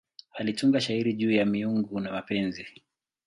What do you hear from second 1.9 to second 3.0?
na mapenzi.